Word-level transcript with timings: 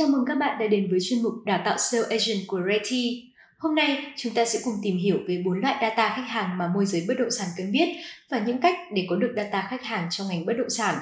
Chào 0.00 0.08
mừng 0.08 0.24
các 0.26 0.34
bạn 0.34 0.58
đã 0.58 0.66
đến 0.66 0.90
với 0.90 0.98
chuyên 1.02 1.22
mục 1.22 1.32
đào 1.44 1.62
tạo 1.64 1.78
sales 1.78 2.08
agent 2.08 2.46
của 2.46 2.60
Reti. 2.68 3.32
Hôm 3.58 3.74
nay 3.74 4.12
chúng 4.16 4.34
ta 4.34 4.44
sẽ 4.44 4.58
cùng 4.64 4.74
tìm 4.82 4.96
hiểu 4.96 5.16
về 5.28 5.42
bốn 5.44 5.60
loại 5.60 5.76
data 5.80 6.14
khách 6.16 6.28
hàng 6.28 6.58
mà 6.58 6.70
môi 6.74 6.86
giới 6.86 7.04
bất 7.08 7.14
động 7.18 7.30
sản 7.30 7.48
cần 7.56 7.72
biết 7.72 7.88
và 8.30 8.38
những 8.46 8.60
cách 8.60 8.76
để 8.92 9.06
có 9.10 9.16
được 9.16 9.32
data 9.36 9.66
khách 9.70 9.84
hàng 9.84 10.08
trong 10.10 10.28
ngành 10.28 10.46
bất 10.46 10.52
động 10.52 10.70
sản. 10.70 10.94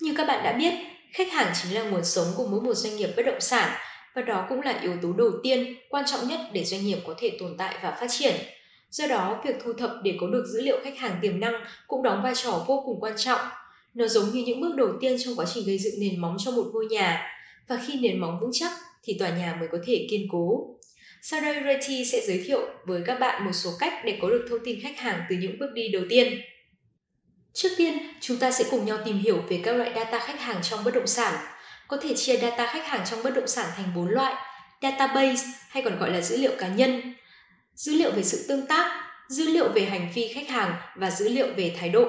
Như 0.00 0.14
các 0.16 0.26
bạn 0.26 0.44
đã 0.44 0.52
biết, 0.52 0.72
khách 1.12 1.32
hàng 1.32 1.52
chính 1.62 1.74
là 1.74 1.82
nguồn 1.82 2.04
sống 2.04 2.26
của 2.36 2.46
mỗi 2.50 2.60
một 2.60 2.74
doanh 2.74 2.96
nghiệp 2.96 3.10
bất 3.16 3.22
động 3.26 3.40
sản 3.40 3.70
và 4.14 4.22
đó 4.22 4.46
cũng 4.48 4.60
là 4.60 4.78
yếu 4.82 4.92
tố 5.02 5.12
đầu 5.12 5.30
tiên, 5.42 5.74
quan 5.88 6.04
trọng 6.06 6.28
nhất 6.28 6.40
để 6.52 6.64
doanh 6.64 6.86
nghiệp 6.86 6.98
có 7.06 7.14
thể 7.18 7.36
tồn 7.38 7.54
tại 7.58 7.74
và 7.82 7.96
phát 8.00 8.06
triển. 8.10 8.34
Do 8.90 9.06
đó, 9.06 9.42
việc 9.44 9.54
thu 9.64 9.72
thập 9.72 9.90
để 10.04 10.16
có 10.20 10.26
được 10.26 10.44
dữ 10.52 10.60
liệu 10.62 10.80
khách 10.84 10.98
hàng 10.98 11.18
tiềm 11.22 11.40
năng 11.40 11.54
cũng 11.86 12.02
đóng 12.02 12.22
vai 12.22 12.32
trò 12.34 12.64
vô 12.66 12.82
cùng 12.86 13.00
quan 13.00 13.14
trọng. 13.16 13.40
Nó 13.94 14.06
giống 14.06 14.30
như 14.30 14.44
những 14.46 14.60
bước 14.60 14.74
đầu 14.76 14.88
tiên 15.00 15.16
trong 15.24 15.36
quá 15.36 15.46
trình 15.54 15.66
gây 15.66 15.78
dựng 15.78 15.94
nền 16.00 16.20
móng 16.20 16.36
cho 16.38 16.50
một 16.50 16.64
ngôi 16.72 16.86
nhà 16.86 17.30
và 17.68 17.80
khi 17.86 17.98
nền 18.00 18.20
móng 18.20 18.38
vững 18.40 18.50
chắc 18.52 18.72
thì 19.04 19.16
tòa 19.18 19.28
nhà 19.28 19.56
mới 19.60 19.68
có 19.72 19.78
thể 19.86 20.06
kiên 20.10 20.28
cố. 20.32 20.76
Sau 21.22 21.40
đây 21.40 21.54
Reti 21.64 22.04
sẽ 22.04 22.20
giới 22.26 22.42
thiệu 22.46 22.60
với 22.86 23.02
các 23.06 23.20
bạn 23.20 23.44
một 23.44 23.52
số 23.52 23.70
cách 23.78 23.92
để 24.04 24.18
có 24.22 24.28
được 24.28 24.46
thông 24.50 24.58
tin 24.64 24.80
khách 24.82 24.98
hàng 24.98 25.20
từ 25.30 25.36
những 25.36 25.58
bước 25.58 25.70
đi 25.74 25.88
đầu 25.88 26.02
tiên. 26.08 26.40
Trước 27.52 27.68
tiên, 27.76 27.98
chúng 28.20 28.36
ta 28.36 28.50
sẽ 28.50 28.64
cùng 28.70 28.86
nhau 28.86 28.98
tìm 29.04 29.18
hiểu 29.18 29.42
về 29.48 29.60
các 29.64 29.72
loại 29.72 29.92
data 29.94 30.18
khách 30.18 30.40
hàng 30.40 30.62
trong 30.62 30.84
bất 30.84 30.94
động 30.94 31.06
sản. 31.06 31.34
Có 31.88 31.96
thể 31.96 32.14
chia 32.14 32.36
data 32.36 32.66
khách 32.66 32.86
hàng 32.86 33.06
trong 33.10 33.22
bất 33.22 33.34
động 33.34 33.48
sản 33.48 33.66
thành 33.76 33.92
4 33.96 34.08
loại: 34.08 34.34
database 34.82 35.44
hay 35.68 35.82
còn 35.82 35.98
gọi 35.98 36.10
là 36.10 36.20
dữ 36.20 36.36
liệu 36.36 36.52
cá 36.58 36.68
nhân, 36.68 37.14
dữ 37.74 37.92
liệu 37.92 38.10
về 38.10 38.22
sự 38.22 38.44
tương 38.48 38.66
tác, 38.66 39.10
dữ 39.28 39.44
liệu 39.44 39.68
về 39.68 39.84
hành 39.84 40.08
vi 40.14 40.28
khách 40.28 40.48
hàng 40.48 40.74
và 40.96 41.10
dữ 41.10 41.28
liệu 41.28 41.46
về 41.56 41.76
thái 41.78 41.88
độ. 41.88 42.08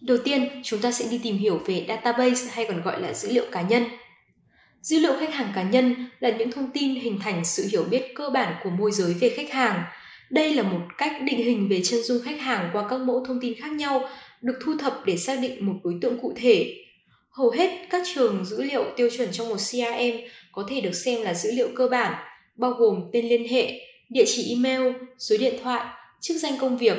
Đầu 0.00 0.18
tiên, 0.24 0.62
chúng 0.64 0.80
ta 0.80 0.92
sẽ 0.92 1.04
đi 1.10 1.20
tìm 1.22 1.38
hiểu 1.38 1.60
về 1.66 1.84
database 1.88 2.50
hay 2.50 2.66
còn 2.68 2.82
gọi 2.82 3.02
là 3.02 3.12
dữ 3.12 3.32
liệu 3.32 3.44
cá 3.52 3.62
nhân. 3.62 3.84
Dữ 4.82 4.98
liệu 4.98 5.12
khách 5.20 5.34
hàng 5.34 5.52
cá 5.54 5.62
nhân 5.62 5.94
là 6.20 6.30
những 6.30 6.50
thông 6.50 6.70
tin 6.70 6.94
hình 6.94 7.18
thành 7.22 7.44
sự 7.44 7.68
hiểu 7.72 7.84
biết 7.84 8.14
cơ 8.14 8.30
bản 8.30 8.54
của 8.64 8.70
môi 8.70 8.92
giới 8.92 9.14
về 9.14 9.28
khách 9.28 9.50
hàng. 9.50 9.82
Đây 10.30 10.54
là 10.54 10.62
một 10.62 10.80
cách 10.98 11.12
định 11.22 11.38
hình 11.38 11.68
về 11.68 11.80
chân 11.84 12.02
dung 12.02 12.22
khách 12.24 12.40
hàng 12.40 12.70
qua 12.72 12.86
các 12.90 13.00
mẫu 13.00 13.24
thông 13.24 13.40
tin 13.40 13.54
khác 13.60 13.72
nhau, 13.72 14.08
được 14.42 14.58
thu 14.64 14.76
thập 14.78 15.00
để 15.06 15.16
xác 15.16 15.38
định 15.42 15.66
một 15.66 15.74
đối 15.84 15.94
tượng 16.00 16.18
cụ 16.22 16.32
thể. 16.36 16.76
Hầu 17.30 17.50
hết 17.50 17.70
các 17.90 18.02
trường 18.14 18.44
dữ 18.44 18.62
liệu 18.62 18.84
tiêu 18.96 19.10
chuẩn 19.16 19.28
trong 19.32 19.48
một 19.48 19.56
CRM 19.56 20.18
có 20.52 20.66
thể 20.68 20.80
được 20.80 20.92
xem 20.92 21.22
là 21.22 21.34
dữ 21.34 21.50
liệu 21.52 21.68
cơ 21.74 21.88
bản, 21.88 22.14
bao 22.56 22.70
gồm 22.70 23.00
tên 23.12 23.28
liên 23.28 23.48
hệ, 23.48 23.80
địa 24.08 24.24
chỉ 24.26 24.54
email, 24.54 24.92
số 25.18 25.36
điện 25.40 25.54
thoại, 25.62 25.86
chức 26.20 26.36
danh 26.36 26.58
công 26.58 26.78
việc, 26.78 26.96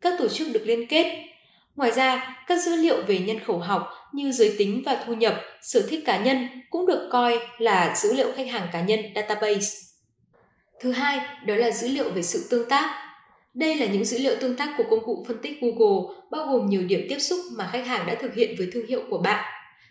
các 0.00 0.14
tổ 0.18 0.28
chức 0.28 0.48
được 0.52 0.62
liên 0.66 0.86
kết. 0.86 1.33
Ngoài 1.76 1.92
ra, 1.92 2.36
các 2.46 2.62
dữ 2.62 2.76
liệu 2.76 3.02
về 3.06 3.18
nhân 3.18 3.40
khẩu 3.40 3.58
học 3.58 3.88
như 4.12 4.32
giới 4.32 4.54
tính 4.58 4.82
và 4.86 5.04
thu 5.06 5.14
nhập, 5.14 5.40
sở 5.62 5.86
thích 5.88 6.00
cá 6.06 6.18
nhân 6.18 6.48
cũng 6.70 6.86
được 6.86 7.08
coi 7.12 7.38
là 7.58 7.94
dữ 7.96 8.12
liệu 8.12 8.32
khách 8.36 8.48
hàng 8.50 8.68
cá 8.72 8.80
nhân 8.80 9.00
database. 9.14 9.68
Thứ 10.80 10.92
hai, 10.92 11.20
đó 11.46 11.54
là 11.54 11.70
dữ 11.70 11.88
liệu 11.88 12.10
về 12.10 12.22
sự 12.22 12.46
tương 12.50 12.68
tác. 12.68 13.00
Đây 13.54 13.76
là 13.76 13.86
những 13.86 14.04
dữ 14.04 14.18
liệu 14.18 14.36
tương 14.40 14.56
tác 14.56 14.74
của 14.78 14.84
công 14.90 15.04
cụ 15.04 15.24
phân 15.28 15.38
tích 15.42 15.60
Google, 15.60 16.14
bao 16.30 16.46
gồm 16.46 16.66
nhiều 16.68 16.82
điểm 16.82 17.06
tiếp 17.08 17.18
xúc 17.18 17.38
mà 17.56 17.68
khách 17.72 17.86
hàng 17.86 18.06
đã 18.06 18.14
thực 18.14 18.34
hiện 18.34 18.54
với 18.58 18.68
thương 18.72 18.86
hiệu 18.86 19.02
của 19.10 19.18
bạn. 19.18 19.44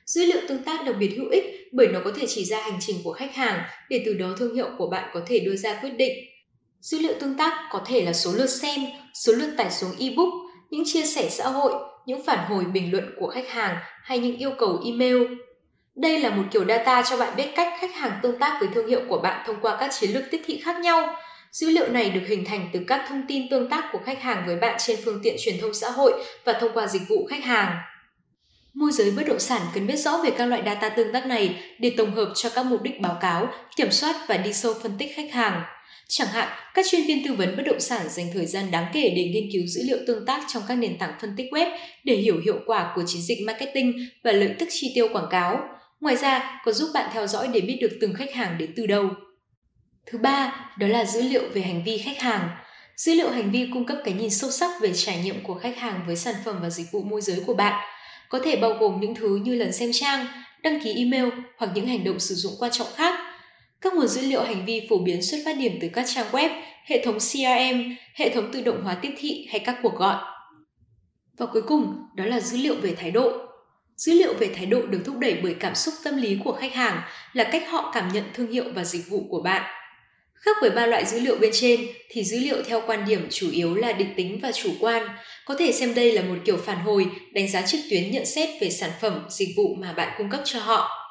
Dữ 0.05 0.25
liệu 0.25 0.41
tương 0.47 0.63
tác 0.63 0.85
đặc 0.85 0.95
biệt 0.99 1.13
hữu 1.17 1.29
ích 1.29 1.43
bởi 1.71 1.87
nó 1.87 1.99
có 2.05 2.11
thể 2.15 2.25
chỉ 2.27 2.45
ra 2.45 2.61
hành 2.61 2.77
trình 2.79 2.95
của 3.03 3.13
khách 3.13 3.35
hàng 3.35 3.63
để 3.89 4.03
từ 4.05 4.13
đó 4.13 4.27
thương 4.37 4.55
hiệu 4.55 4.69
của 4.77 4.87
bạn 4.87 5.09
có 5.13 5.21
thể 5.27 5.39
đưa 5.39 5.55
ra 5.55 5.79
quyết 5.81 5.89
định. 5.97 6.13
Dữ 6.81 6.99
liệu 6.99 7.13
tương 7.19 7.37
tác 7.37 7.69
có 7.71 7.81
thể 7.85 8.01
là 8.01 8.13
số 8.13 8.31
lượt 8.31 8.49
xem, 8.49 8.79
số 9.13 9.33
lượt 9.33 9.53
tải 9.57 9.71
xuống 9.71 9.91
ebook, 9.99 10.33
những 10.73 10.83
chia 10.85 11.05
sẻ 11.05 11.29
xã 11.29 11.47
hội, 11.47 11.73
những 12.05 12.23
phản 12.25 12.49
hồi 12.49 12.65
bình 12.65 12.91
luận 12.91 13.13
của 13.19 13.27
khách 13.27 13.49
hàng 13.49 13.77
hay 14.03 14.19
những 14.19 14.37
yêu 14.37 14.51
cầu 14.57 14.81
email. 14.85 15.17
Đây 15.95 16.19
là 16.19 16.29
một 16.29 16.43
kiểu 16.51 16.65
data 16.65 17.03
cho 17.09 17.17
bạn 17.17 17.33
biết 17.35 17.47
cách 17.55 17.73
khách 17.79 17.95
hàng 17.95 18.19
tương 18.23 18.39
tác 18.39 18.57
với 18.59 18.69
thương 18.75 18.87
hiệu 18.87 19.01
của 19.09 19.17
bạn 19.17 19.43
thông 19.47 19.61
qua 19.61 19.77
các 19.79 19.91
chiến 19.99 20.11
lược 20.11 20.23
tiếp 20.31 20.41
thị 20.45 20.61
khác 20.65 20.79
nhau. 20.79 21.15
Dữ 21.51 21.69
liệu 21.69 21.87
này 21.87 22.09
được 22.09 22.21
hình 22.27 22.45
thành 22.45 22.69
từ 22.73 22.79
các 22.87 23.05
thông 23.09 23.23
tin 23.27 23.49
tương 23.49 23.69
tác 23.69 23.89
của 23.91 23.99
khách 24.05 24.21
hàng 24.21 24.43
với 24.45 24.55
bạn 24.55 24.75
trên 24.79 24.99
phương 25.05 25.19
tiện 25.23 25.35
truyền 25.39 25.55
thông 25.61 25.73
xã 25.73 25.89
hội 25.89 26.23
và 26.45 26.53
thông 26.53 26.71
qua 26.73 26.87
dịch 26.87 27.03
vụ 27.09 27.25
khách 27.29 27.43
hàng. 27.43 27.77
Môi 28.73 28.91
giới 28.91 29.11
bất 29.11 29.23
động 29.27 29.39
sản 29.39 29.61
cần 29.73 29.87
biết 29.87 29.95
rõ 29.95 30.17
về 30.23 30.31
các 30.37 30.45
loại 30.45 30.61
data 30.65 30.89
tương 30.89 31.13
tác 31.13 31.25
này 31.25 31.63
để 31.79 31.93
tổng 31.97 32.15
hợp 32.15 32.31
cho 32.35 32.49
các 32.49 32.65
mục 32.65 32.81
đích 32.81 33.01
báo 33.01 33.17
cáo, 33.21 33.47
kiểm 33.75 33.91
soát 33.91 34.15
và 34.27 34.37
đi 34.37 34.53
sâu 34.53 34.73
phân 34.83 34.91
tích 34.99 35.11
khách 35.15 35.31
hàng. 35.31 35.63
Chẳng 36.15 36.27
hạn, 36.27 36.47
các 36.73 36.85
chuyên 36.89 37.05
viên 37.07 37.25
tư 37.25 37.33
vấn 37.33 37.57
bất 37.57 37.63
động 37.65 37.79
sản 37.79 38.09
dành 38.09 38.25
thời 38.33 38.45
gian 38.45 38.71
đáng 38.71 38.85
kể 38.93 39.13
để 39.15 39.23
nghiên 39.23 39.49
cứu 39.53 39.61
dữ 39.67 39.81
liệu 39.83 39.97
tương 40.07 40.25
tác 40.25 40.43
trong 40.53 40.63
các 40.67 40.75
nền 40.75 40.97
tảng 40.97 41.13
phân 41.21 41.33
tích 41.37 41.45
web 41.51 41.77
để 42.03 42.15
hiểu 42.15 42.41
hiệu 42.45 42.59
quả 42.65 42.91
của 42.95 43.03
chiến 43.07 43.21
dịch 43.21 43.37
marketing 43.45 43.93
và 44.23 44.31
lợi 44.31 44.55
tức 44.59 44.69
chi 44.71 44.91
tiêu 44.95 45.07
quảng 45.13 45.27
cáo. 45.31 45.59
Ngoài 45.99 46.15
ra, 46.15 46.61
còn 46.65 46.73
giúp 46.73 46.89
bạn 46.93 47.09
theo 47.13 47.27
dõi 47.27 47.47
để 47.53 47.61
biết 47.61 47.77
được 47.81 47.97
từng 48.01 48.13
khách 48.13 48.33
hàng 48.33 48.57
đến 48.57 48.73
từ 48.75 48.85
đâu. 48.85 49.09
Thứ 50.05 50.17
ba, 50.17 50.69
đó 50.79 50.87
là 50.87 51.05
dữ 51.05 51.21
liệu 51.21 51.43
về 51.53 51.61
hành 51.61 51.83
vi 51.83 51.97
khách 51.97 52.19
hàng. 52.19 52.49
Dữ 52.95 53.13
liệu 53.13 53.29
hành 53.29 53.51
vi 53.51 53.69
cung 53.73 53.85
cấp 53.85 53.97
cái 54.05 54.13
nhìn 54.13 54.29
sâu 54.29 54.51
sắc 54.51 54.81
về 54.81 54.93
trải 54.93 55.17
nghiệm 55.23 55.43
của 55.43 55.55
khách 55.55 55.77
hàng 55.77 56.03
với 56.07 56.15
sản 56.15 56.35
phẩm 56.45 56.59
và 56.61 56.69
dịch 56.69 56.87
vụ 56.91 57.03
môi 57.03 57.21
giới 57.21 57.39
của 57.45 57.53
bạn. 57.53 57.89
Có 58.29 58.39
thể 58.43 58.55
bao 58.55 58.73
gồm 58.73 59.01
những 59.01 59.15
thứ 59.15 59.35
như 59.35 59.55
lần 59.55 59.73
xem 59.73 59.89
trang, 59.93 60.25
đăng 60.61 60.79
ký 60.83 60.93
email 60.97 61.29
hoặc 61.57 61.71
những 61.75 61.87
hành 61.87 62.03
động 62.03 62.19
sử 62.19 62.35
dụng 62.35 62.53
quan 62.59 62.71
trọng 62.71 62.87
khác– 62.95 63.19
các 63.83 63.93
nguồn 63.93 64.07
dữ 64.07 64.21
liệu 64.21 64.43
hành 64.43 64.65
vi 64.65 64.87
phổ 64.89 64.97
biến 64.97 65.21
xuất 65.21 65.37
phát 65.45 65.57
điểm 65.57 65.77
từ 65.81 65.89
các 65.93 66.05
trang 66.07 66.25
web, 66.31 66.49
hệ 66.85 67.05
thống 67.05 67.17
CRM, 67.19 67.95
hệ 68.15 68.29
thống 68.29 68.49
tự 68.53 68.61
động 68.61 68.83
hóa 68.83 68.97
tiếp 69.01 69.11
thị 69.17 69.47
hay 69.49 69.59
các 69.59 69.75
cuộc 69.83 69.95
gọi. 69.95 70.15
Và 71.37 71.45
cuối 71.45 71.61
cùng, 71.61 71.95
đó 72.15 72.25
là 72.25 72.39
dữ 72.39 72.57
liệu 72.57 72.75
về 72.75 72.95
thái 72.95 73.11
độ. 73.11 73.31
Dữ 73.95 74.13
liệu 74.13 74.33
về 74.33 74.49
thái 74.55 74.65
độ 74.65 74.81
được 74.81 74.99
thúc 75.05 75.17
đẩy 75.17 75.37
bởi 75.43 75.55
cảm 75.59 75.75
xúc 75.75 75.93
tâm 76.03 76.17
lý 76.17 76.37
của 76.43 76.51
khách 76.51 76.73
hàng 76.73 77.01
là 77.33 77.43
cách 77.43 77.63
họ 77.69 77.91
cảm 77.93 78.09
nhận 78.13 78.23
thương 78.33 78.51
hiệu 78.51 78.65
và 78.75 78.83
dịch 78.83 79.09
vụ 79.09 79.27
của 79.29 79.41
bạn. 79.41 79.61
Khác 80.33 80.57
với 80.61 80.69
ba 80.69 80.85
loại 80.85 81.05
dữ 81.05 81.19
liệu 81.19 81.37
bên 81.39 81.51
trên 81.53 81.81
thì 82.09 82.23
dữ 82.23 82.39
liệu 82.39 82.63
theo 82.63 82.81
quan 82.87 83.05
điểm 83.07 83.27
chủ 83.29 83.49
yếu 83.51 83.75
là 83.75 83.91
định 83.91 84.13
tính 84.15 84.39
và 84.41 84.51
chủ 84.51 84.69
quan, 84.79 85.07
có 85.45 85.55
thể 85.59 85.71
xem 85.71 85.95
đây 85.95 86.11
là 86.11 86.21
một 86.21 86.35
kiểu 86.45 86.57
phản 86.57 86.77
hồi, 86.77 87.05
đánh 87.31 87.47
giá 87.51 87.61
trực 87.61 87.79
tuyến 87.89 88.11
nhận 88.11 88.25
xét 88.25 88.49
về 88.61 88.69
sản 88.69 88.91
phẩm, 89.01 89.25
dịch 89.29 89.49
vụ 89.57 89.75
mà 89.79 89.93
bạn 89.93 90.13
cung 90.17 90.29
cấp 90.29 90.41
cho 90.45 90.59
họ. 90.59 91.02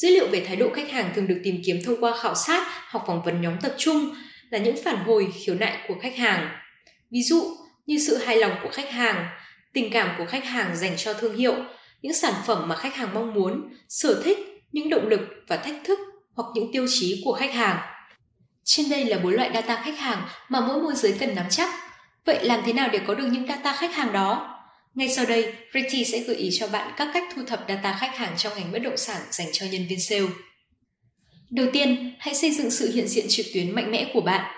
Dữ 0.00 0.08
liệu 0.08 0.28
về 0.28 0.44
thái 0.46 0.56
độ 0.56 0.70
khách 0.74 0.90
hàng 0.90 1.12
thường 1.14 1.26
được 1.26 1.40
tìm 1.44 1.62
kiếm 1.66 1.76
thông 1.86 2.00
qua 2.00 2.16
khảo 2.16 2.34
sát 2.34 2.66
hoặc 2.90 3.04
phỏng 3.06 3.22
vấn 3.24 3.40
nhóm 3.40 3.60
tập 3.62 3.74
trung 3.78 4.14
là 4.50 4.58
những 4.58 4.76
phản 4.84 4.96
hồi 4.96 5.28
khiếu 5.34 5.54
nại 5.54 5.78
của 5.88 5.94
khách 6.02 6.16
hàng. 6.16 6.48
Ví 7.10 7.22
dụ 7.22 7.56
như 7.86 7.98
sự 8.06 8.16
hài 8.16 8.36
lòng 8.36 8.52
của 8.62 8.68
khách 8.72 8.90
hàng, 8.90 9.26
tình 9.72 9.90
cảm 9.92 10.14
của 10.18 10.24
khách 10.26 10.44
hàng 10.44 10.76
dành 10.76 10.96
cho 10.96 11.14
thương 11.14 11.36
hiệu, 11.36 11.54
những 12.02 12.14
sản 12.14 12.34
phẩm 12.46 12.68
mà 12.68 12.76
khách 12.76 12.94
hàng 12.94 13.14
mong 13.14 13.34
muốn, 13.34 13.74
sở 13.88 14.22
thích, 14.24 14.38
những 14.72 14.90
động 14.90 15.08
lực 15.08 15.20
và 15.48 15.56
thách 15.56 15.76
thức 15.84 15.98
hoặc 16.34 16.46
những 16.54 16.72
tiêu 16.72 16.86
chí 16.88 17.22
của 17.24 17.32
khách 17.32 17.54
hàng. 17.54 17.78
Trên 18.64 18.90
đây 18.90 19.04
là 19.04 19.18
bốn 19.18 19.32
loại 19.32 19.50
data 19.54 19.82
khách 19.84 19.98
hàng 19.98 20.22
mà 20.48 20.60
mỗi 20.60 20.82
môi 20.82 20.94
giới 20.94 21.16
cần 21.20 21.34
nắm 21.34 21.46
chắc. 21.50 21.74
Vậy 22.24 22.44
làm 22.44 22.60
thế 22.66 22.72
nào 22.72 22.88
để 22.92 23.00
có 23.06 23.14
được 23.14 23.26
những 23.32 23.46
data 23.46 23.72
khách 23.72 23.94
hàng 23.94 24.12
đó? 24.12 24.57
Ngay 24.94 25.08
sau 25.08 25.26
đây, 25.26 25.52
Pretty 25.70 26.04
sẽ 26.04 26.18
gợi 26.18 26.36
ý 26.36 26.50
cho 26.52 26.68
bạn 26.68 26.92
các 26.96 27.08
cách 27.14 27.24
thu 27.34 27.42
thập 27.44 27.64
data 27.68 27.96
khách 28.00 28.16
hàng 28.16 28.34
trong 28.36 28.52
ngành 28.56 28.72
bất 28.72 28.78
động 28.78 28.96
sản 28.96 29.22
dành 29.30 29.48
cho 29.52 29.66
nhân 29.66 29.86
viên 29.88 30.00
sale. 30.00 30.26
Đầu 31.50 31.66
tiên, 31.72 32.14
hãy 32.18 32.34
xây 32.34 32.50
dựng 32.50 32.70
sự 32.70 32.92
hiện 32.92 33.08
diện 33.08 33.26
trực 33.28 33.46
tuyến 33.54 33.74
mạnh 33.74 33.90
mẽ 33.90 34.10
của 34.14 34.20
bạn. 34.20 34.54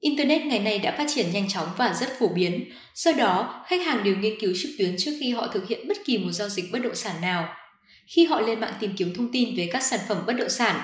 Internet 0.00 0.42
ngày 0.42 0.58
nay 0.58 0.78
đã 0.78 0.94
phát 0.98 1.06
triển 1.14 1.26
nhanh 1.32 1.48
chóng 1.48 1.68
và 1.78 1.94
rất 2.00 2.18
phổ 2.18 2.28
biến, 2.28 2.72
do 2.94 3.12
đó 3.12 3.64
khách 3.66 3.86
hàng 3.86 4.04
đều 4.04 4.16
nghiên 4.16 4.40
cứu 4.40 4.52
trực 4.62 4.70
tuyến 4.78 4.94
trước 4.98 5.12
khi 5.20 5.30
họ 5.30 5.46
thực 5.46 5.68
hiện 5.68 5.88
bất 5.88 5.96
kỳ 6.04 6.18
một 6.18 6.32
giao 6.32 6.48
dịch 6.48 6.64
bất 6.72 6.78
động 6.78 6.94
sản 6.94 7.20
nào. 7.20 7.48
Khi 8.06 8.24
họ 8.24 8.40
lên 8.40 8.60
mạng 8.60 8.74
tìm 8.80 8.94
kiếm 8.96 9.14
thông 9.14 9.32
tin 9.32 9.56
về 9.56 9.68
các 9.72 9.82
sản 9.82 10.00
phẩm 10.08 10.24
bất 10.26 10.32
động 10.32 10.50
sản, 10.50 10.80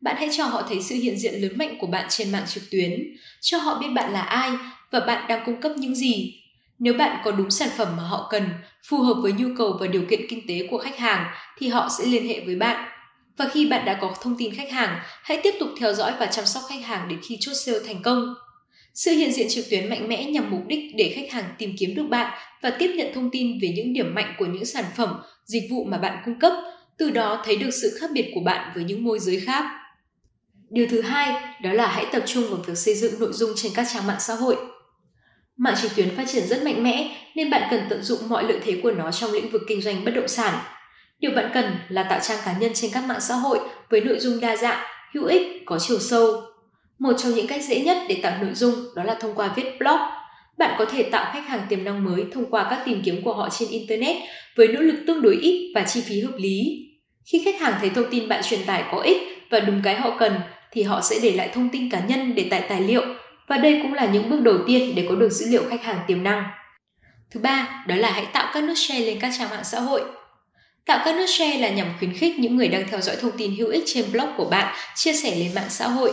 bạn 0.00 0.16
hãy 0.18 0.28
cho 0.32 0.44
họ 0.44 0.66
thấy 0.68 0.82
sự 0.82 0.94
hiện 0.94 1.18
diện 1.18 1.34
lớn 1.34 1.52
mạnh 1.58 1.78
của 1.80 1.86
bạn 1.86 2.06
trên 2.10 2.32
mạng 2.32 2.44
trực 2.48 2.70
tuyến, 2.70 3.16
cho 3.40 3.58
họ 3.58 3.78
biết 3.78 3.88
bạn 3.94 4.12
là 4.12 4.22
ai 4.22 4.50
và 4.90 5.00
bạn 5.00 5.28
đang 5.28 5.42
cung 5.46 5.60
cấp 5.60 5.72
những 5.76 5.94
gì 5.94 6.41
nếu 6.82 6.94
bạn 6.94 7.20
có 7.24 7.30
đúng 7.32 7.50
sản 7.50 7.68
phẩm 7.76 7.88
mà 7.96 8.02
họ 8.02 8.28
cần, 8.30 8.48
phù 8.88 8.98
hợp 8.98 9.14
với 9.22 9.32
nhu 9.32 9.48
cầu 9.58 9.76
và 9.80 9.86
điều 9.86 10.02
kiện 10.10 10.20
kinh 10.28 10.46
tế 10.48 10.66
của 10.70 10.78
khách 10.78 10.98
hàng 10.98 11.34
thì 11.58 11.68
họ 11.68 11.88
sẽ 11.98 12.04
liên 12.04 12.28
hệ 12.28 12.40
với 12.46 12.56
bạn. 12.56 12.88
Và 13.36 13.48
khi 13.52 13.66
bạn 13.66 13.84
đã 13.84 13.98
có 14.00 14.14
thông 14.20 14.36
tin 14.38 14.54
khách 14.54 14.70
hàng, 14.70 14.98
hãy 15.22 15.40
tiếp 15.42 15.54
tục 15.60 15.68
theo 15.80 15.94
dõi 15.94 16.12
và 16.18 16.26
chăm 16.26 16.46
sóc 16.46 16.62
khách 16.68 16.84
hàng 16.84 17.08
đến 17.08 17.18
khi 17.28 17.36
chốt 17.40 17.52
sale 17.54 17.78
thành 17.86 18.02
công. 18.02 18.34
Sự 18.94 19.10
hiện 19.10 19.32
diện 19.32 19.46
trực 19.50 19.70
tuyến 19.70 19.90
mạnh 19.90 20.08
mẽ 20.08 20.24
nhằm 20.24 20.50
mục 20.50 20.60
đích 20.66 20.96
để 20.96 21.12
khách 21.16 21.32
hàng 21.32 21.54
tìm 21.58 21.74
kiếm 21.78 21.94
được 21.94 22.06
bạn 22.10 22.38
và 22.62 22.70
tiếp 22.70 22.94
nhận 22.96 23.14
thông 23.14 23.30
tin 23.30 23.58
về 23.62 23.72
những 23.76 23.92
điểm 23.92 24.14
mạnh 24.14 24.34
của 24.38 24.46
những 24.46 24.64
sản 24.64 24.84
phẩm, 24.96 25.22
dịch 25.44 25.64
vụ 25.70 25.84
mà 25.84 25.98
bạn 25.98 26.22
cung 26.24 26.38
cấp, 26.38 26.52
từ 26.98 27.10
đó 27.10 27.42
thấy 27.44 27.56
được 27.56 27.70
sự 27.82 27.96
khác 28.00 28.10
biệt 28.12 28.30
của 28.34 28.40
bạn 28.40 28.72
với 28.74 28.84
những 28.84 29.04
môi 29.04 29.18
giới 29.18 29.40
khác. 29.40 29.64
Điều 30.70 30.86
thứ 30.90 31.00
hai, 31.00 31.56
đó 31.62 31.72
là 31.72 31.86
hãy 31.86 32.06
tập 32.12 32.22
trung 32.26 32.44
vào 32.50 32.58
việc 32.66 32.78
xây 32.78 32.94
dựng 32.94 33.20
nội 33.20 33.32
dung 33.32 33.50
trên 33.56 33.72
các 33.74 33.86
trang 33.94 34.06
mạng 34.06 34.20
xã 34.20 34.34
hội. 34.34 34.56
Mạng 35.62 35.74
trực 35.82 35.96
tuyến 35.96 36.16
phát 36.16 36.24
triển 36.28 36.46
rất 36.46 36.62
mạnh 36.62 36.82
mẽ 36.82 37.16
nên 37.34 37.50
bạn 37.50 37.62
cần 37.70 37.80
tận 37.90 38.02
dụng 38.02 38.18
mọi 38.28 38.44
lợi 38.44 38.58
thế 38.64 38.80
của 38.82 38.90
nó 38.90 39.10
trong 39.12 39.32
lĩnh 39.32 39.48
vực 39.48 39.62
kinh 39.68 39.82
doanh 39.82 40.04
bất 40.04 40.10
động 40.10 40.28
sản. 40.28 40.54
Điều 41.18 41.30
bạn 41.30 41.50
cần 41.54 41.64
là 41.88 42.02
tạo 42.02 42.20
trang 42.22 42.38
cá 42.44 42.54
nhân 42.58 42.70
trên 42.74 42.90
các 42.94 43.04
mạng 43.04 43.20
xã 43.20 43.34
hội 43.34 43.58
với 43.90 44.00
nội 44.00 44.18
dung 44.18 44.40
đa 44.40 44.56
dạng, 44.56 44.84
hữu 45.14 45.24
ích, 45.24 45.62
có 45.64 45.78
chiều 45.78 45.98
sâu. 45.98 46.42
Một 46.98 47.12
trong 47.18 47.34
những 47.34 47.46
cách 47.46 47.62
dễ 47.64 47.80
nhất 47.80 47.96
để 48.08 48.18
tạo 48.22 48.42
nội 48.42 48.54
dung 48.54 48.74
đó 48.96 49.04
là 49.04 49.14
thông 49.14 49.34
qua 49.34 49.52
viết 49.56 49.78
blog. 49.78 49.98
Bạn 50.58 50.74
có 50.78 50.84
thể 50.84 51.02
tạo 51.02 51.30
khách 51.34 51.48
hàng 51.48 51.66
tiềm 51.68 51.84
năng 51.84 52.04
mới 52.04 52.24
thông 52.32 52.50
qua 52.50 52.66
các 52.70 52.82
tìm 52.84 53.02
kiếm 53.04 53.22
của 53.24 53.34
họ 53.34 53.48
trên 53.58 53.68
Internet 53.68 54.16
với 54.56 54.68
nỗ 54.68 54.80
lực 54.80 54.96
tương 55.06 55.22
đối 55.22 55.36
ít 55.36 55.72
và 55.74 55.82
chi 55.82 56.00
phí 56.00 56.20
hợp 56.20 56.36
lý. 56.38 56.86
Khi 57.32 57.42
khách 57.44 57.60
hàng 57.60 57.74
thấy 57.80 57.90
thông 57.90 58.10
tin 58.10 58.28
bạn 58.28 58.42
truyền 58.42 58.60
tải 58.66 58.84
có 58.92 58.98
ích 58.98 59.22
và 59.50 59.60
đúng 59.60 59.80
cái 59.84 59.94
họ 59.94 60.16
cần 60.18 60.32
thì 60.72 60.82
họ 60.82 61.00
sẽ 61.00 61.16
để 61.22 61.32
lại 61.32 61.50
thông 61.54 61.68
tin 61.68 61.90
cá 61.90 62.00
nhân 62.00 62.34
để 62.34 62.46
tải 62.50 62.60
tài 62.68 62.80
liệu 62.80 63.02
và 63.52 63.58
đây 63.58 63.78
cũng 63.82 63.94
là 63.94 64.06
những 64.06 64.30
bước 64.30 64.40
đầu 64.40 64.58
tiên 64.66 64.94
để 64.94 65.06
có 65.08 65.14
được 65.14 65.28
dữ 65.28 65.46
liệu 65.48 65.62
khách 65.70 65.82
hàng 65.82 66.00
tiềm 66.06 66.22
năng. 66.22 66.44
Thứ 67.30 67.40
ba, 67.40 67.84
đó 67.88 67.94
là 67.96 68.10
hãy 68.10 68.26
tạo 68.32 68.50
các 68.54 68.64
nút 68.64 68.78
share 68.78 69.00
lên 69.00 69.18
các 69.20 69.32
trang 69.38 69.50
mạng 69.50 69.64
xã 69.64 69.80
hội. 69.80 70.02
Tạo 70.86 71.02
các 71.04 71.16
nút 71.16 71.28
share 71.28 71.58
là 71.58 71.68
nhằm 71.68 71.86
khuyến 71.98 72.14
khích 72.14 72.38
những 72.38 72.56
người 72.56 72.68
đang 72.68 72.88
theo 72.90 73.00
dõi 73.00 73.16
thông 73.20 73.30
tin 73.38 73.56
hữu 73.56 73.68
ích 73.68 73.82
trên 73.86 74.12
blog 74.12 74.26
của 74.36 74.44
bạn 74.44 74.74
chia 74.94 75.12
sẻ 75.12 75.36
lên 75.36 75.54
mạng 75.54 75.68
xã 75.68 75.88
hội. 75.88 76.12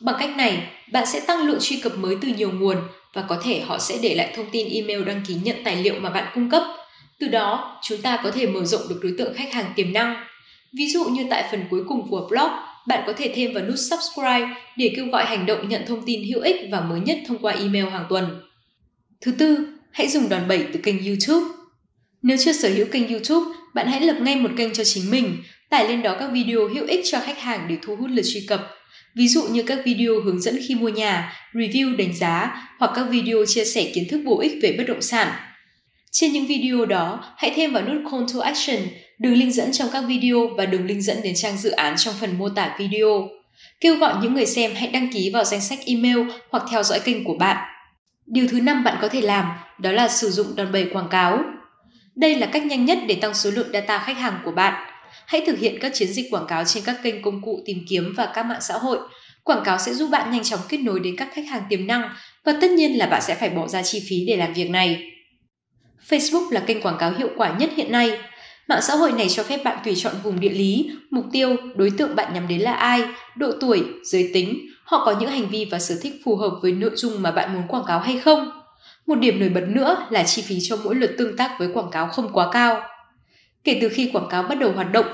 Bằng 0.00 0.16
cách 0.18 0.36
này, 0.36 0.58
bạn 0.92 1.06
sẽ 1.06 1.20
tăng 1.20 1.46
lượng 1.46 1.58
truy 1.60 1.76
cập 1.76 1.96
mới 1.96 2.16
từ 2.20 2.28
nhiều 2.28 2.50
nguồn 2.52 2.76
và 3.14 3.24
có 3.28 3.40
thể 3.44 3.60
họ 3.60 3.78
sẽ 3.78 3.98
để 4.02 4.14
lại 4.14 4.32
thông 4.36 4.50
tin 4.52 4.68
email 4.70 5.04
đăng 5.04 5.22
ký 5.26 5.34
nhận 5.34 5.56
tài 5.64 5.76
liệu 5.76 5.94
mà 6.00 6.10
bạn 6.10 6.24
cung 6.34 6.50
cấp. 6.50 6.62
Từ 7.20 7.28
đó, 7.28 7.80
chúng 7.82 8.02
ta 8.02 8.20
có 8.24 8.30
thể 8.30 8.46
mở 8.46 8.64
rộng 8.64 8.82
được 8.88 9.00
đối 9.02 9.14
tượng 9.18 9.34
khách 9.36 9.52
hàng 9.52 9.72
tiềm 9.76 9.92
năng. 9.92 10.24
Ví 10.78 10.88
dụ 10.88 11.04
như 11.04 11.26
tại 11.30 11.44
phần 11.50 11.64
cuối 11.70 11.80
cùng 11.88 12.10
của 12.10 12.26
blog, 12.30 12.50
bạn 12.86 13.04
có 13.06 13.12
thể 13.16 13.32
thêm 13.34 13.54
vào 13.54 13.64
nút 13.64 13.78
subscribe 13.78 14.48
để 14.76 14.92
kêu 14.96 15.06
gọi 15.06 15.24
hành 15.24 15.46
động 15.46 15.68
nhận 15.68 15.82
thông 15.86 16.02
tin 16.06 16.22
hữu 16.24 16.40
ích 16.40 16.56
và 16.70 16.80
mới 16.80 17.00
nhất 17.00 17.18
thông 17.26 17.38
qua 17.38 17.52
email 17.52 17.84
hàng 17.84 18.06
tuần. 18.08 18.42
Thứ 19.20 19.32
tư, 19.32 19.66
hãy 19.92 20.08
dùng 20.08 20.28
đòn 20.28 20.48
bẩy 20.48 20.66
từ 20.72 20.80
kênh 20.80 21.04
YouTube. 21.06 21.46
Nếu 22.22 22.36
chưa 22.36 22.52
sở 22.52 22.68
hữu 22.68 22.86
kênh 22.86 23.08
YouTube, 23.08 23.46
bạn 23.74 23.86
hãy 23.86 24.00
lập 24.00 24.16
ngay 24.20 24.36
một 24.36 24.50
kênh 24.56 24.72
cho 24.72 24.84
chính 24.84 25.10
mình, 25.10 25.36
tải 25.70 25.88
lên 25.88 26.02
đó 26.02 26.16
các 26.18 26.30
video 26.32 26.68
hữu 26.68 26.86
ích 26.86 27.00
cho 27.04 27.20
khách 27.20 27.38
hàng 27.38 27.66
để 27.68 27.76
thu 27.82 27.96
hút 27.96 28.10
lượt 28.10 28.24
truy 28.32 28.46
cập. 28.48 28.70
Ví 29.14 29.28
dụ 29.28 29.42
như 29.42 29.62
các 29.62 29.78
video 29.84 30.20
hướng 30.24 30.40
dẫn 30.40 30.58
khi 30.68 30.74
mua 30.74 30.88
nhà, 30.88 31.32
review 31.52 31.96
đánh 31.96 32.16
giá 32.16 32.62
hoặc 32.78 32.92
các 32.94 33.02
video 33.10 33.44
chia 33.46 33.64
sẻ 33.64 33.90
kiến 33.94 34.04
thức 34.10 34.20
bổ 34.24 34.40
ích 34.40 34.52
về 34.62 34.74
bất 34.78 34.84
động 34.88 35.02
sản. 35.02 35.32
Trên 36.10 36.32
những 36.32 36.46
video 36.46 36.84
đó, 36.84 37.34
hãy 37.36 37.52
thêm 37.56 37.72
vào 37.72 37.82
nút 37.82 38.12
Call 38.12 38.24
to 38.34 38.40
Action, 38.40 38.78
đường 39.18 39.34
link 39.34 39.52
dẫn 39.52 39.72
trong 39.72 39.88
các 39.92 40.00
video 40.00 40.48
và 40.56 40.66
đường 40.66 40.86
link 40.86 41.00
dẫn 41.00 41.22
đến 41.22 41.34
trang 41.36 41.56
dự 41.56 41.70
án 41.70 41.94
trong 41.96 42.14
phần 42.20 42.38
mô 42.38 42.48
tả 42.48 42.76
video. 42.78 43.28
Kêu 43.80 43.96
gọi 43.96 44.14
những 44.22 44.34
người 44.34 44.46
xem 44.46 44.70
hãy 44.74 44.88
đăng 44.88 45.12
ký 45.12 45.30
vào 45.30 45.44
danh 45.44 45.60
sách 45.60 45.78
email 45.86 46.18
hoặc 46.50 46.62
theo 46.70 46.82
dõi 46.82 47.00
kênh 47.00 47.24
của 47.24 47.34
bạn. 47.34 47.56
Điều 48.26 48.48
thứ 48.48 48.60
năm 48.60 48.84
bạn 48.84 48.98
có 49.00 49.08
thể 49.08 49.20
làm, 49.20 49.52
đó 49.78 49.92
là 49.92 50.08
sử 50.08 50.30
dụng 50.30 50.56
đòn 50.56 50.72
bẩy 50.72 50.84
quảng 50.92 51.08
cáo. 51.10 51.38
Đây 52.14 52.36
là 52.36 52.46
cách 52.46 52.66
nhanh 52.66 52.84
nhất 52.84 52.98
để 53.08 53.14
tăng 53.14 53.34
số 53.34 53.50
lượng 53.50 53.70
data 53.72 53.98
khách 53.98 54.18
hàng 54.18 54.38
của 54.44 54.52
bạn. 54.52 54.90
Hãy 55.26 55.42
thực 55.46 55.58
hiện 55.58 55.78
các 55.80 55.94
chiến 55.94 56.08
dịch 56.08 56.26
quảng 56.30 56.46
cáo 56.48 56.64
trên 56.64 56.82
các 56.86 56.96
kênh 57.02 57.22
công 57.22 57.42
cụ 57.42 57.60
tìm 57.66 57.78
kiếm 57.88 58.14
và 58.16 58.26
các 58.34 58.46
mạng 58.46 58.60
xã 58.60 58.74
hội. 58.74 58.98
Quảng 59.42 59.62
cáo 59.64 59.78
sẽ 59.78 59.94
giúp 59.94 60.10
bạn 60.10 60.30
nhanh 60.30 60.42
chóng 60.42 60.60
kết 60.68 60.78
nối 60.78 61.00
đến 61.00 61.16
các 61.16 61.28
khách 61.32 61.46
hàng 61.48 61.62
tiềm 61.68 61.86
năng 61.86 62.14
và 62.44 62.54
tất 62.60 62.70
nhiên 62.70 62.98
là 62.98 63.06
bạn 63.06 63.22
sẽ 63.22 63.34
phải 63.34 63.50
bỏ 63.50 63.68
ra 63.68 63.82
chi 63.82 64.02
phí 64.08 64.16
để 64.26 64.36
làm 64.36 64.52
việc 64.52 64.70
này. 64.70 65.10
Facebook 66.08 66.50
là 66.50 66.60
kênh 66.60 66.80
quảng 66.80 66.96
cáo 66.98 67.12
hiệu 67.18 67.28
quả 67.36 67.56
nhất 67.58 67.70
hiện 67.76 67.92
nay. 67.92 68.18
Mạng 68.68 68.82
xã 68.82 68.94
hội 68.94 69.12
này 69.12 69.28
cho 69.28 69.42
phép 69.42 69.64
bạn 69.64 69.78
tùy 69.84 69.94
chọn 69.96 70.14
vùng 70.22 70.40
địa 70.40 70.48
lý, 70.48 70.90
mục 71.10 71.24
tiêu, 71.32 71.56
đối 71.76 71.90
tượng 71.90 72.16
bạn 72.16 72.34
nhắm 72.34 72.48
đến 72.48 72.60
là 72.60 72.72
ai, 72.72 73.02
độ 73.36 73.52
tuổi, 73.60 73.84
giới 74.04 74.30
tính, 74.34 74.58
họ 74.84 75.04
có 75.04 75.14
những 75.20 75.30
hành 75.30 75.48
vi 75.48 75.64
và 75.70 75.78
sở 75.78 75.94
thích 76.02 76.14
phù 76.24 76.36
hợp 76.36 76.50
với 76.62 76.72
nội 76.72 76.90
dung 76.94 77.22
mà 77.22 77.30
bạn 77.30 77.54
muốn 77.54 77.62
quảng 77.68 77.84
cáo 77.86 78.00
hay 78.00 78.18
không. 78.18 78.50
Một 79.06 79.14
điểm 79.14 79.40
nổi 79.40 79.48
bật 79.48 79.64
nữa 79.68 80.06
là 80.10 80.22
chi 80.22 80.42
phí 80.42 80.58
cho 80.62 80.76
mỗi 80.84 80.94
lượt 80.94 81.14
tương 81.18 81.36
tác 81.36 81.56
với 81.58 81.68
quảng 81.74 81.90
cáo 81.90 82.06
không 82.06 82.32
quá 82.32 82.48
cao. 82.52 82.82
Kể 83.64 83.78
từ 83.80 83.88
khi 83.88 84.10
quảng 84.12 84.28
cáo 84.30 84.42
bắt 84.42 84.54
đầu 84.54 84.72
hoạt 84.72 84.92
động, 84.92 85.06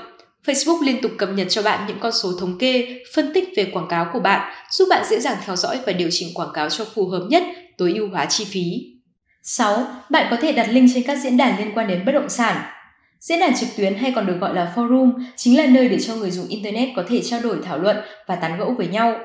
Facebook 0.45 0.83
liên 0.83 1.01
tục 1.01 1.11
cập 1.17 1.29
nhật 1.29 1.47
cho 1.49 1.61
bạn 1.61 1.87
những 1.87 1.99
con 1.99 2.11
số 2.11 2.31
thống 2.39 2.57
kê, 2.57 3.03
phân 3.15 3.33
tích 3.33 3.49
về 3.57 3.65
quảng 3.73 3.87
cáo 3.89 4.09
của 4.13 4.19
bạn, 4.19 4.53
giúp 4.71 4.85
bạn 4.89 5.05
dễ 5.09 5.19
dàng 5.19 5.37
theo 5.45 5.55
dõi 5.55 5.79
và 5.85 5.93
điều 5.93 6.09
chỉnh 6.11 6.33
quảng 6.33 6.51
cáo 6.53 6.69
cho 6.69 6.85
phù 6.95 7.07
hợp 7.07 7.27
nhất, 7.29 7.43
tối 7.77 7.93
ưu 7.95 8.09
hóa 8.09 8.25
chi 8.25 8.45
phí. 8.45 8.63
6. 9.43 9.87
Bạn 10.09 10.27
có 10.31 10.37
thể 10.41 10.51
đặt 10.51 10.67
link 10.69 10.89
trên 10.93 11.03
các 11.03 11.17
diễn 11.23 11.37
đàn 11.37 11.57
liên 11.57 11.71
quan 11.75 11.87
đến 11.87 12.05
bất 12.05 12.11
động 12.11 12.29
sản. 12.29 12.61
Diễn 13.21 13.39
đàn 13.39 13.55
trực 13.55 13.69
tuyến 13.77 13.95
hay 13.95 14.11
còn 14.15 14.25
được 14.25 14.37
gọi 14.41 14.55
là 14.55 14.73
forum 14.75 15.11
chính 15.35 15.57
là 15.57 15.65
nơi 15.65 15.89
để 15.89 15.99
cho 15.99 16.15
người 16.15 16.31
dùng 16.31 16.47
internet 16.47 16.89
có 16.95 17.03
thể 17.07 17.21
trao 17.21 17.39
đổi 17.41 17.57
thảo 17.63 17.79
luận 17.79 17.97
và 18.27 18.35
tán 18.35 18.59
gẫu 18.59 18.73
với 18.77 18.87
nhau. 18.87 19.15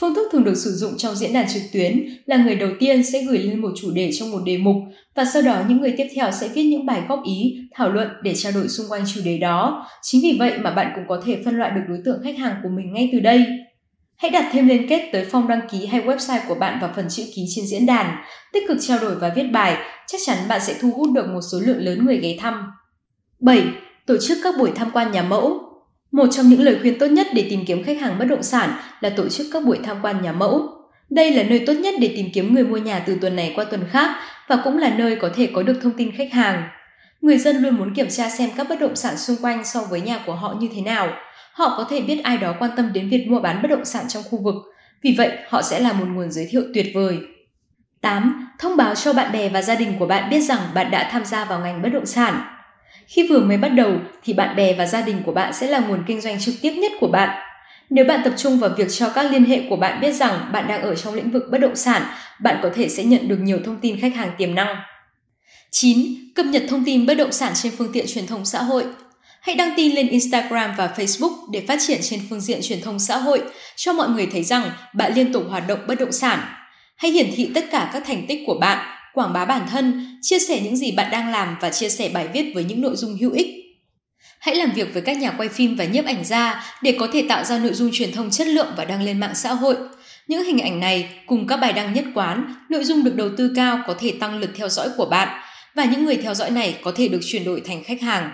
Phương 0.00 0.14
thức 0.14 0.28
thường 0.32 0.44
được 0.44 0.54
sử 0.54 0.70
dụng 0.70 0.96
trong 0.98 1.14
diễn 1.14 1.32
đàn 1.32 1.48
trực 1.48 1.62
tuyến 1.72 2.06
là 2.26 2.36
người 2.36 2.54
đầu 2.54 2.70
tiên 2.80 3.04
sẽ 3.04 3.22
gửi 3.22 3.38
lên 3.38 3.62
một 3.62 3.72
chủ 3.76 3.90
đề 3.90 4.10
trong 4.12 4.30
một 4.30 4.40
đề 4.44 4.58
mục 4.58 4.76
và 5.14 5.24
sau 5.24 5.42
đó 5.42 5.62
những 5.68 5.80
người 5.80 5.94
tiếp 5.96 6.06
theo 6.14 6.30
sẽ 6.32 6.48
viết 6.48 6.62
những 6.62 6.86
bài 6.86 7.02
góp 7.08 7.22
ý, 7.24 7.56
thảo 7.74 7.88
luận 7.88 8.08
để 8.22 8.34
trao 8.34 8.52
đổi 8.52 8.68
xung 8.68 8.86
quanh 8.88 9.04
chủ 9.14 9.20
đề 9.24 9.38
đó. 9.38 9.86
Chính 10.02 10.20
vì 10.22 10.36
vậy 10.38 10.52
mà 10.58 10.70
bạn 10.70 10.92
cũng 10.94 11.04
có 11.08 11.22
thể 11.26 11.42
phân 11.44 11.58
loại 11.58 11.70
được 11.70 11.82
đối 11.88 11.98
tượng 12.04 12.20
khách 12.24 12.38
hàng 12.38 12.56
của 12.62 12.68
mình 12.68 12.92
ngay 12.92 13.08
từ 13.12 13.20
đây. 13.20 13.44
Hãy 14.16 14.30
đặt 14.30 14.48
thêm 14.52 14.68
liên 14.68 14.88
kết 14.88 15.08
tới 15.12 15.26
form 15.30 15.46
đăng 15.46 15.68
ký 15.70 15.86
hay 15.86 16.00
website 16.00 16.40
của 16.48 16.54
bạn 16.54 16.78
vào 16.80 16.90
phần 16.96 17.06
chữ 17.08 17.22
ký 17.34 17.42
trên 17.54 17.66
diễn 17.66 17.86
đàn. 17.86 18.16
Tích 18.52 18.62
cực 18.68 18.78
trao 18.80 18.98
đổi 18.98 19.14
và 19.14 19.32
viết 19.36 19.46
bài, 19.52 19.76
chắc 20.06 20.20
chắn 20.26 20.38
bạn 20.48 20.60
sẽ 20.60 20.74
thu 20.80 20.90
hút 20.90 21.08
được 21.14 21.26
một 21.26 21.40
số 21.52 21.58
lượng 21.60 21.78
lớn 21.80 22.06
người 22.06 22.16
ghé 22.16 22.36
thăm. 22.40 22.54
7. 23.40 23.64
Tổ 24.06 24.16
chức 24.16 24.38
các 24.42 24.54
buổi 24.58 24.72
tham 24.74 24.90
quan 24.90 25.12
nhà 25.12 25.22
mẫu. 25.22 25.60
Một 26.12 26.26
trong 26.30 26.48
những 26.48 26.60
lời 26.60 26.78
khuyên 26.80 26.98
tốt 26.98 27.06
nhất 27.06 27.26
để 27.34 27.46
tìm 27.50 27.64
kiếm 27.66 27.84
khách 27.84 28.00
hàng 28.00 28.18
bất 28.18 28.24
động 28.24 28.42
sản 28.42 28.70
là 29.00 29.10
tổ 29.10 29.28
chức 29.28 29.46
các 29.52 29.64
buổi 29.64 29.78
tham 29.84 29.96
quan 30.02 30.22
nhà 30.22 30.32
mẫu. 30.32 30.68
Đây 31.10 31.30
là 31.30 31.42
nơi 31.42 31.64
tốt 31.66 31.72
nhất 31.72 31.94
để 32.00 32.12
tìm 32.16 32.26
kiếm 32.34 32.54
người 32.54 32.64
mua 32.64 32.76
nhà 32.76 32.98
từ 32.98 33.18
tuần 33.20 33.36
này 33.36 33.52
qua 33.56 33.64
tuần 33.64 33.84
khác 33.90 34.16
và 34.48 34.60
cũng 34.64 34.78
là 34.78 34.94
nơi 34.96 35.16
có 35.16 35.30
thể 35.36 35.48
có 35.54 35.62
được 35.62 35.78
thông 35.82 35.92
tin 35.92 36.16
khách 36.16 36.32
hàng. 36.32 36.68
Người 37.20 37.38
dân 37.38 37.56
luôn 37.56 37.76
muốn 37.76 37.94
kiểm 37.94 38.08
tra 38.08 38.30
xem 38.30 38.50
các 38.56 38.66
bất 38.68 38.80
động 38.80 38.96
sản 38.96 39.16
xung 39.16 39.36
quanh 39.42 39.64
so 39.64 39.80
với 39.80 40.00
nhà 40.00 40.18
của 40.26 40.34
họ 40.34 40.54
như 40.60 40.68
thế 40.74 40.80
nào. 40.80 41.08
Họ 41.52 41.74
có 41.78 41.86
thể 41.90 42.00
biết 42.00 42.20
ai 42.24 42.38
đó 42.38 42.54
quan 42.58 42.70
tâm 42.76 42.92
đến 42.92 43.08
việc 43.08 43.26
mua 43.28 43.40
bán 43.40 43.62
bất 43.62 43.68
động 43.68 43.84
sản 43.84 44.04
trong 44.08 44.22
khu 44.30 44.42
vực, 44.42 44.54
vì 45.02 45.14
vậy 45.18 45.32
họ 45.48 45.62
sẽ 45.62 45.80
là 45.80 45.92
một 45.92 46.06
nguồn 46.08 46.30
giới 46.30 46.48
thiệu 46.50 46.62
tuyệt 46.74 46.86
vời. 46.94 47.18
8. 48.00 48.48
Thông 48.58 48.76
báo 48.76 48.94
cho 48.94 49.12
bạn 49.12 49.32
bè 49.32 49.48
và 49.48 49.62
gia 49.62 49.74
đình 49.74 49.92
của 49.98 50.06
bạn 50.06 50.30
biết 50.30 50.40
rằng 50.40 50.60
bạn 50.74 50.90
đã 50.90 51.08
tham 51.12 51.24
gia 51.24 51.44
vào 51.44 51.60
ngành 51.60 51.82
bất 51.82 51.88
động 51.88 52.06
sản. 52.06 52.55
Khi 53.06 53.28
vừa 53.28 53.40
mới 53.40 53.56
bắt 53.56 53.68
đầu 53.68 53.92
thì 54.24 54.32
bạn 54.32 54.56
bè 54.56 54.74
và 54.74 54.86
gia 54.86 55.00
đình 55.00 55.22
của 55.26 55.32
bạn 55.32 55.52
sẽ 55.54 55.66
là 55.66 55.78
nguồn 55.78 56.04
kinh 56.06 56.20
doanh 56.20 56.40
trực 56.40 56.54
tiếp 56.62 56.72
nhất 56.72 56.92
của 57.00 57.08
bạn. 57.08 57.42
Nếu 57.90 58.04
bạn 58.04 58.20
tập 58.24 58.32
trung 58.36 58.58
vào 58.58 58.70
việc 58.76 58.86
cho 58.90 59.08
các 59.08 59.32
liên 59.32 59.44
hệ 59.44 59.62
của 59.68 59.76
bạn 59.76 60.00
biết 60.00 60.12
rằng 60.12 60.50
bạn 60.52 60.68
đang 60.68 60.82
ở 60.82 60.94
trong 60.94 61.14
lĩnh 61.14 61.30
vực 61.30 61.42
bất 61.50 61.58
động 61.58 61.76
sản, 61.76 62.02
bạn 62.40 62.58
có 62.62 62.70
thể 62.74 62.88
sẽ 62.88 63.04
nhận 63.04 63.28
được 63.28 63.36
nhiều 63.40 63.58
thông 63.64 63.80
tin 63.80 64.00
khách 64.00 64.14
hàng 64.14 64.30
tiềm 64.38 64.54
năng. 64.54 64.76
9. 65.70 66.14
Cập 66.34 66.46
nhật 66.46 66.62
thông 66.68 66.84
tin 66.84 67.06
bất 67.06 67.14
động 67.14 67.32
sản 67.32 67.52
trên 67.54 67.72
phương 67.78 67.92
tiện 67.92 68.06
truyền 68.06 68.26
thông 68.26 68.44
xã 68.44 68.62
hội. 68.62 68.84
Hãy 69.40 69.54
đăng 69.54 69.72
tin 69.76 69.94
lên 69.94 70.08
Instagram 70.08 70.70
và 70.78 70.94
Facebook 70.96 71.50
để 71.52 71.64
phát 71.68 71.78
triển 71.86 71.98
trên 72.02 72.20
phương 72.30 72.40
diện 72.40 72.58
truyền 72.62 72.80
thông 72.80 72.98
xã 72.98 73.16
hội, 73.16 73.42
cho 73.76 73.92
mọi 73.92 74.08
người 74.08 74.28
thấy 74.32 74.42
rằng 74.42 74.70
bạn 74.94 75.14
liên 75.14 75.32
tục 75.32 75.44
hoạt 75.50 75.68
động 75.68 75.78
bất 75.86 76.00
động 76.00 76.12
sản. 76.12 76.38
Hãy 76.96 77.10
hiển 77.10 77.26
thị 77.36 77.50
tất 77.54 77.64
cả 77.70 77.90
các 77.92 78.02
thành 78.06 78.26
tích 78.28 78.40
của 78.46 78.58
bạn 78.60 78.95
quảng 79.16 79.32
bá 79.32 79.44
bản 79.44 79.66
thân, 79.70 80.18
chia 80.22 80.38
sẻ 80.38 80.60
những 80.60 80.76
gì 80.76 80.92
bạn 80.92 81.10
đang 81.10 81.30
làm 81.30 81.56
và 81.60 81.70
chia 81.70 81.88
sẻ 81.88 82.08
bài 82.08 82.28
viết 82.32 82.52
với 82.54 82.64
những 82.64 82.80
nội 82.80 82.96
dung 82.96 83.16
hữu 83.20 83.32
ích. 83.32 83.48
Hãy 84.38 84.54
làm 84.54 84.72
việc 84.72 84.92
với 84.92 85.02
các 85.02 85.16
nhà 85.16 85.30
quay 85.30 85.48
phim 85.48 85.76
và 85.76 85.84
nhiếp 85.84 86.04
ảnh 86.04 86.24
gia 86.24 86.64
để 86.82 86.96
có 87.00 87.08
thể 87.12 87.24
tạo 87.28 87.44
ra 87.44 87.58
nội 87.58 87.72
dung 87.72 87.90
truyền 87.92 88.12
thông 88.12 88.30
chất 88.30 88.46
lượng 88.46 88.72
và 88.76 88.84
đăng 88.84 89.02
lên 89.02 89.20
mạng 89.20 89.34
xã 89.34 89.52
hội. 89.52 89.76
Những 90.28 90.44
hình 90.44 90.58
ảnh 90.58 90.80
này 90.80 91.08
cùng 91.26 91.46
các 91.46 91.56
bài 91.56 91.72
đăng 91.72 91.92
nhất 91.92 92.04
quán, 92.14 92.54
nội 92.70 92.84
dung 92.84 93.04
được 93.04 93.14
đầu 93.16 93.28
tư 93.36 93.52
cao 93.56 93.78
có 93.86 93.94
thể 93.98 94.14
tăng 94.20 94.38
lượt 94.38 94.50
theo 94.54 94.68
dõi 94.68 94.88
của 94.96 95.06
bạn 95.06 95.28
và 95.74 95.84
những 95.84 96.04
người 96.04 96.16
theo 96.16 96.34
dõi 96.34 96.50
này 96.50 96.78
có 96.82 96.92
thể 96.96 97.08
được 97.08 97.20
chuyển 97.24 97.44
đổi 97.44 97.62
thành 97.66 97.84
khách 97.84 98.00
hàng. 98.00 98.30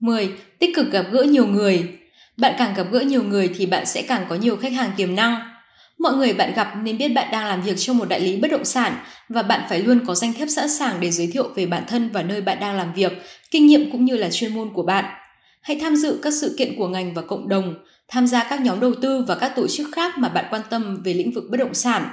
10. 0.00 0.30
Tích 0.58 0.70
cực 0.76 0.92
gặp 0.92 1.06
gỡ 1.10 1.22
nhiều 1.22 1.46
người. 1.46 1.88
Bạn 2.36 2.54
càng 2.58 2.74
gặp 2.74 2.86
gỡ 2.90 3.00
nhiều 3.00 3.22
người 3.22 3.50
thì 3.56 3.66
bạn 3.66 3.86
sẽ 3.86 4.02
càng 4.02 4.26
có 4.28 4.34
nhiều 4.34 4.56
khách 4.56 4.72
hàng 4.72 4.90
tiềm 4.96 5.14
năng. 5.14 5.55
Mọi 5.98 6.16
người 6.16 6.32
bạn 6.32 6.52
gặp 6.54 6.72
nên 6.82 6.98
biết 6.98 7.08
bạn 7.08 7.28
đang 7.32 7.46
làm 7.46 7.62
việc 7.62 7.74
cho 7.78 7.92
một 7.92 8.08
đại 8.08 8.20
lý 8.20 8.36
bất 8.36 8.50
động 8.50 8.64
sản 8.64 8.96
và 9.28 9.42
bạn 9.42 9.60
phải 9.68 9.82
luôn 9.82 10.00
có 10.06 10.14
danh 10.14 10.32
thiếp 10.32 10.48
sẵn 10.48 10.68
sàng 10.68 11.00
để 11.00 11.10
giới 11.10 11.26
thiệu 11.26 11.48
về 11.56 11.66
bản 11.66 11.84
thân 11.88 12.10
và 12.12 12.22
nơi 12.22 12.40
bạn 12.40 12.60
đang 12.60 12.76
làm 12.76 12.92
việc, 12.92 13.12
kinh 13.50 13.66
nghiệm 13.66 13.90
cũng 13.92 14.04
như 14.04 14.16
là 14.16 14.30
chuyên 14.30 14.54
môn 14.54 14.72
của 14.74 14.82
bạn. 14.82 15.04
Hãy 15.62 15.78
tham 15.80 15.96
dự 15.96 16.20
các 16.22 16.32
sự 16.40 16.54
kiện 16.58 16.76
của 16.78 16.88
ngành 16.88 17.14
và 17.14 17.22
cộng 17.22 17.48
đồng, 17.48 17.74
tham 18.08 18.26
gia 18.26 18.44
các 18.44 18.60
nhóm 18.60 18.80
đầu 18.80 18.94
tư 19.02 19.24
và 19.28 19.34
các 19.34 19.52
tổ 19.56 19.66
chức 19.66 19.88
khác 19.92 20.18
mà 20.18 20.28
bạn 20.28 20.44
quan 20.50 20.62
tâm 20.70 21.02
về 21.04 21.14
lĩnh 21.14 21.32
vực 21.32 21.44
bất 21.50 21.56
động 21.56 21.74
sản. 21.74 22.08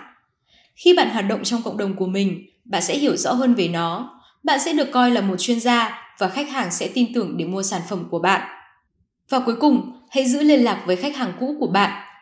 Khi 0.76 0.94
bạn 0.98 1.10
hoạt 1.10 1.28
động 1.28 1.44
trong 1.44 1.62
cộng 1.62 1.78
đồng 1.78 1.96
của 1.96 2.08
mình, 2.08 2.46
bạn 2.66 2.82
sẽ 2.82 2.98
hiểu 2.98 3.18
rõ 3.18 3.34
hơn 3.34 3.54
về 3.54 3.68
nó. 3.68 4.20
Bạn 4.44 4.60
sẽ 4.60 4.74
được 4.74 4.92
coi 4.92 5.12
là 5.12 5.22
một 5.22 5.36
chuyên 5.40 5.60
gia 5.60 6.00
và 6.20 6.30
khách 6.30 6.50
hàng 6.50 6.72
sẽ 6.72 6.88
tin 6.88 7.14
tưởng 7.14 7.38
để 7.38 7.46
mua 7.46 7.64
sản 7.64 7.82
phẩm 7.90 8.08
của 8.12 8.20
bạn. 8.20 8.42
Và 9.30 9.40
cuối 9.40 9.56
cùng, 9.56 9.92
hãy 10.10 10.26
giữ 10.26 10.44
liên 10.44 10.64
lạc 10.64 10.84
với 10.86 10.96
khách 10.96 11.16
hàng 11.16 11.34
cũ 11.40 11.56
của 11.60 11.68
bạn 11.68 12.13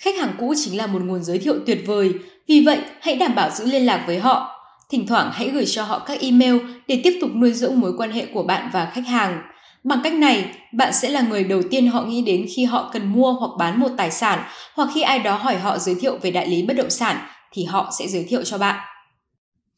Khách 0.00 0.16
hàng 0.16 0.34
cũ 0.38 0.54
chính 0.56 0.76
là 0.76 0.86
một 0.86 1.02
nguồn 1.02 1.24
giới 1.24 1.38
thiệu 1.38 1.54
tuyệt 1.66 1.78
vời, 1.86 2.12
vì 2.48 2.62
vậy 2.66 2.78
hãy 3.00 3.16
đảm 3.16 3.34
bảo 3.34 3.50
giữ 3.50 3.66
liên 3.66 3.86
lạc 3.86 4.04
với 4.06 4.18
họ. 4.18 4.56
Thỉnh 4.90 5.06
thoảng 5.06 5.30
hãy 5.32 5.48
gửi 5.48 5.66
cho 5.66 5.82
họ 5.84 5.98
các 5.98 6.20
email 6.20 6.56
để 6.86 7.00
tiếp 7.04 7.18
tục 7.20 7.30
nuôi 7.34 7.52
dưỡng 7.52 7.80
mối 7.80 7.92
quan 7.98 8.12
hệ 8.12 8.26
của 8.26 8.42
bạn 8.42 8.70
và 8.72 8.90
khách 8.94 9.06
hàng. 9.06 9.42
Bằng 9.84 10.00
cách 10.04 10.12
này, 10.12 10.44
bạn 10.72 10.92
sẽ 10.92 11.10
là 11.10 11.20
người 11.20 11.44
đầu 11.44 11.62
tiên 11.70 11.88
họ 11.88 12.02
nghĩ 12.02 12.22
đến 12.22 12.46
khi 12.56 12.64
họ 12.64 12.90
cần 12.92 13.12
mua 13.12 13.32
hoặc 13.32 13.50
bán 13.58 13.80
một 13.80 13.88
tài 13.96 14.10
sản 14.10 14.38
hoặc 14.74 14.88
khi 14.94 15.02
ai 15.02 15.18
đó 15.18 15.36
hỏi 15.36 15.56
họ 15.56 15.78
giới 15.78 15.94
thiệu 15.94 16.18
về 16.22 16.30
đại 16.30 16.48
lý 16.48 16.62
bất 16.62 16.76
động 16.76 16.90
sản 16.90 17.16
thì 17.52 17.64
họ 17.64 17.92
sẽ 17.98 18.06
giới 18.06 18.24
thiệu 18.24 18.42
cho 18.44 18.58
bạn. 18.58 18.80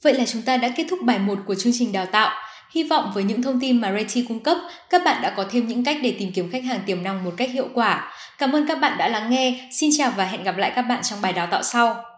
Vậy 0.03 0.15
là 0.15 0.25
chúng 0.27 0.43
ta 0.43 0.57
đã 0.57 0.69
kết 0.77 0.87
thúc 0.91 0.99
bài 1.03 1.19
1 1.19 1.39
của 1.47 1.55
chương 1.55 1.73
trình 1.79 1.93
đào 1.93 2.07
tạo. 2.07 2.31
Hy 2.75 2.83
vọng 2.83 3.11
với 3.15 3.25
những 3.25 3.43
thông 3.43 3.61
tin 3.61 3.81
mà 3.81 3.93
Reti 3.93 4.25
cung 4.29 4.41
cấp, 4.41 4.57
các 4.91 5.03
bạn 5.05 5.23
đã 5.23 5.31
có 5.31 5.45
thêm 5.51 5.67
những 5.67 5.85
cách 5.85 5.97
để 6.03 6.17
tìm 6.19 6.33
kiếm 6.33 6.51
khách 6.51 6.65
hàng 6.65 6.81
tiềm 6.87 7.03
năng 7.03 7.25
một 7.25 7.35
cách 7.37 7.51
hiệu 7.51 7.69
quả. 7.75 8.13
Cảm 8.39 8.53
ơn 8.53 8.67
các 8.67 8.79
bạn 8.79 8.99
đã 8.99 9.09
lắng 9.09 9.31
nghe. 9.31 9.69
Xin 9.73 9.91
chào 9.99 10.13
và 10.17 10.25
hẹn 10.25 10.43
gặp 10.43 10.57
lại 10.57 10.73
các 10.75 10.83
bạn 10.83 11.03
trong 11.03 11.19
bài 11.23 11.33
đào 11.33 11.47
tạo 11.47 11.63
sau. 11.63 12.12